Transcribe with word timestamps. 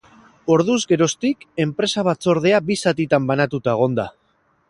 Orduz 0.53 0.77
geroztik, 0.91 1.43
enpresa-batzordea 1.65 2.63
bi 2.71 2.79
zatitan 2.87 3.31
banatuta 3.33 3.75
egon 3.79 4.01
da. 4.03 4.09